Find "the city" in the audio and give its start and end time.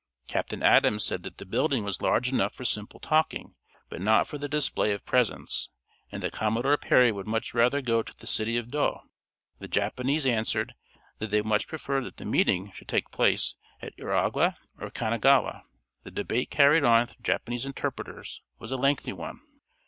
8.17-8.57